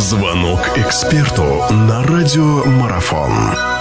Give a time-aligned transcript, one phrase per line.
[0.00, 3.79] Звонок эксперту на радиомарафон.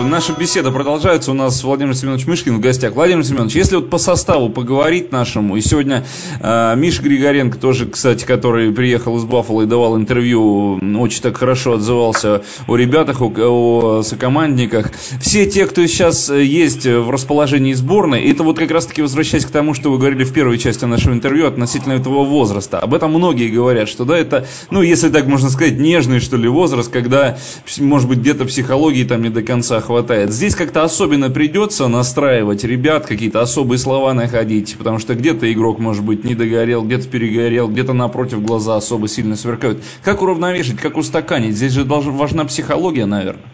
[0.00, 1.30] Наша беседа продолжается.
[1.30, 2.94] У нас Владимир Семенович Мышкин в гостях.
[2.94, 6.04] Владимир Семенович, если вот по составу поговорить нашему, и сегодня
[6.40, 11.74] э, Миша Григоренко тоже, кстати, который приехал из Баффала и давал интервью, очень так хорошо
[11.74, 14.90] отзывался о ребятах, о, о сокомандниках.
[15.20, 19.72] Все те, кто сейчас есть в расположении сборной, это вот как раз-таки возвращаясь к тому,
[19.72, 22.80] что вы говорили в первой части нашего интервью относительно этого возраста.
[22.80, 26.48] Об этом многие говорят, что да, это, ну, если так можно сказать, нежный, что ли,
[26.48, 27.38] возраст, когда,
[27.78, 30.30] может быть, где-то психологии там не до конца хватает хватает.
[30.30, 36.04] Здесь как-то особенно придется настраивать ребят, какие-то особые слова находить, потому что где-то игрок, может
[36.04, 39.78] быть, не догорел, где-то перегорел, где-то напротив глаза особо сильно сверкают.
[40.02, 41.54] Как уравновешить, как устаканить?
[41.54, 43.44] Здесь же должна, важна психология, наверное.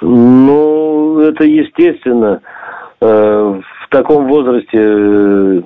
[0.00, 2.40] Ну, это естественно.
[3.00, 5.62] Э, в таком возрасте э,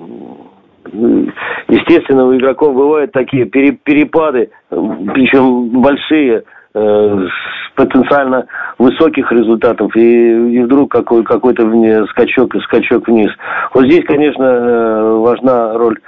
[1.67, 7.27] естественно, у игроков бывают такие перепады, причем большие, э,
[7.75, 8.45] потенциально
[8.77, 13.31] высоких результатов и, и вдруг какой, какой-то вне, скачок, скачок вниз.
[13.73, 15.99] Вот здесь, конечно, э, важна роль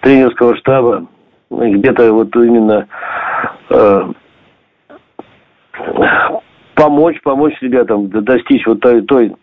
[0.00, 1.06] тренерского штаба,
[1.50, 2.86] где-то вот именно
[3.70, 4.02] э,
[6.74, 9.34] помочь, помочь ребятам достичь вот той, той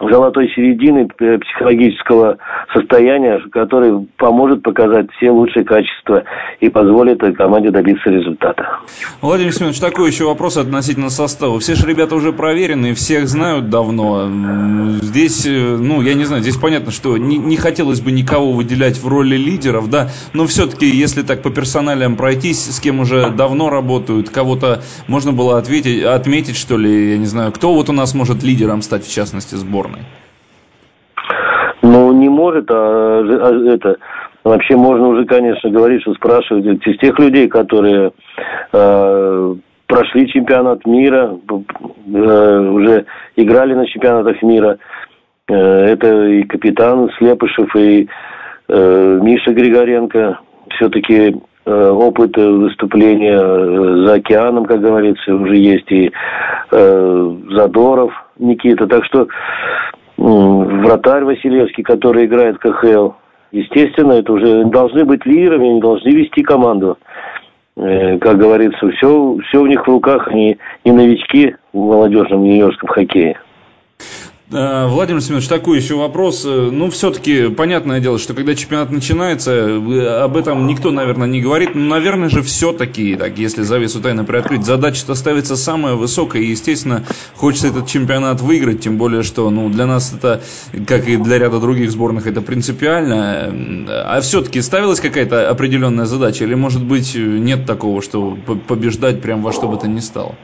[0.00, 2.38] золотой середины психологического
[2.72, 6.24] состояния, который поможет показать все лучшие качества
[6.60, 8.80] и позволит команде добиться результата.
[9.20, 11.58] Владимир Семенович, такой еще вопрос относительно состава.
[11.60, 14.28] Все же ребята уже проверены, всех знают давно.
[15.00, 18.98] Здесь, э, ну, я не знаю, здесь понятно, что не, не хотелось бы никого выделять
[18.98, 23.70] в роли лидеров, да, но все-таки, если так по персоналиям пройтись, с кем уже давно
[23.70, 28.14] работают, кого-то можно было ответить, отметить, что ли, я не знаю, кто вот у нас
[28.14, 29.54] может лидером стать, в частности,
[29.90, 30.04] сборной?
[31.82, 33.96] Ну, не может, а, а это...
[34.42, 38.12] Вообще можно уже, конечно, говорить, что спрашивать из тех людей, которые
[38.72, 39.54] э,
[39.86, 43.04] прошли чемпионат мира, э, уже
[43.36, 44.78] играли на чемпионатах мира.
[45.46, 48.08] Э, это и капитан Слепышев, и
[48.68, 50.38] э, Миша Григоренко.
[50.70, 51.36] Все-таки
[51.66, 56.10] э, опыт выступления э, за океаном, как говорится, уже есть и
[56.70, 58.86] э, Задоров Никита.
[58.86, 59.28] Так что
[60.16, 63.12] вратарь Василевский, который играет в КХЛ.
[63.52, 66.98] Естественно, это уже должны быть лидерами, они должны вести команду.
[67.76, 72.88] Э, как говорится, все, все у них в руках, они не новички в молодежном юниорском
[72.88, 73.38] хоккее.
[74.52, 76.42] Э, Владимир Семенович, такой еще вопрос.
[76.44, 81.40] Э, ну, все-таки, понятное дело, что когда чемпионат начинается, э, об этом никто, наверное, не
[81.40, 81.76] говорит.
[81.76, 86.42] Но, наверное же, все-таки, так, если завесу тайны приоткрыть, задача-то ставится самая высокая.
[86.42, 87.04] И, естественно,
[87.36, 88.80] хочется этот чемпионат выиграть.
[88.80, 90.42] Тем более, что ну, для нас это,
[90.84, 93.54] как и для ряда других сборных, это принципиально.
[93.88, 96.44] А все-таки ставилась какая-то определенная задача?
[96.44, 98.36] Или, может быть, нет такого, что
[98.66, 100.34] побеждать прям во что бы то ни стало?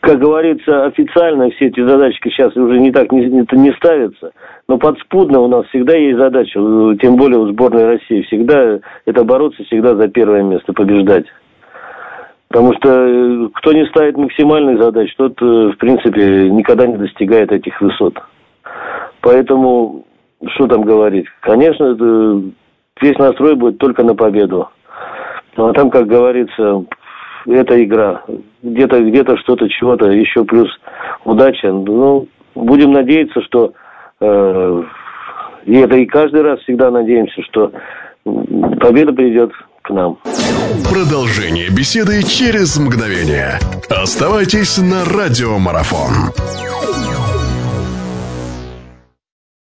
[0.00, 4.32] Как говорится, официально все эти задачки сейчас уже не так не, не ставятся,
[4.66, 6.58] но подспудно у нас всегда есть задача,
[7.02, 11.26] тем более у сборной России, всегда это бороться всегда за первое место, побеждать.
[12.48, 17.52] Потому что э, кто не ставит максимальных задач, тот, э, в принципе, никогда не достигает
[17.52, 18.18] этих высот.
[19.20, 20.04] Поэтому,
[20.54, 21.26] что там говорить?
[21.40, 21.94] Конечно,
[23.00, 24.68] весь настрой будет только на победу.
[25.56, 26.84] Ну, а там, как говорится,
[27.46, 28.22] это игра.
[28.62, 30.68] Где-то где-то что-то, чего-то, еще плюс
[31.24, 31.72] удача.
[31.72, 33.72] Ну, будем надеяться, что
[34.20, 34.82] э,
[35.66, 37.72] и это и каждый раз всегда надеемся, что
[38.24, 39.52] победа придет
[39.82, 40.18] к нам.
[40.90, 43.58] Продолжение беседы через мгновение.
[43.88, 46.69] Оставайтесь на радиомарафон.